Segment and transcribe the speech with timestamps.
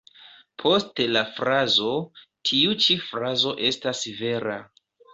[0.63, 1.91] Poste la frazo
[2.51, 4.63] ""Tiu ĉi frazo estas vera.